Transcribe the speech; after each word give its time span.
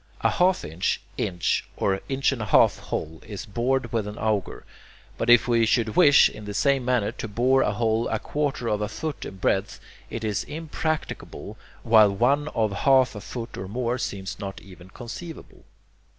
A 0.21 0.31
half 0.31 0.65
inch, 0.65 0.99
inch, 1.15 1.69
or 1.77 2.01
inch 2.09 2.31
and 2.31 2.41
a 2.41 2.45
half 2.47 2.79
hole 2.79 3.21
is 3.23 3.45
bored 3.45 3.93
with 3.93 4.07
an 4.07 4.17
auger, 4.17 4.63
but 5.15 5.29
if 5.29 5.47
we 5.47 5.63
should 5.63 5.95
wish, 5.95 6.27
in 6.27 6.45
the 6.45 6.55
same 6.55 6.83
manner, 6.83 7.11
to 7.11 7.27
bore 7.27 7.61
a 7.61 7.73
hole 7.73 8.07
a 8.07 8.17
quarter 8.17 8.67
of 8.67 8.81
a 8.81 8.89
foot 8.89 9.25
in 9.25 9.35
breadth, 9.35 9.79
it 10.09 10.23
is 10.23 10.43
impracticable, 10.45 11.55
while 11.83 12.09
one 12.11 12.47
of 12.47 12.71
half 12.71 13.13
a 13.13 13.21
foot 13.21 13.55
or 13.57 13.67
more 13.67 13.99
seems 13.99 14.39
not 14.39 14.59
even 14.59 14.89
conceivable. 14.89 15.65